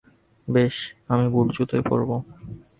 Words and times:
বেশ, 0.47 0.75
আমি 1.07 1.25
বুটজুতোই 1.29 1.81
পরব। 1.89 2.09